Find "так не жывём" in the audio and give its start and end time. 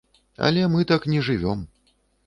0.93-1.65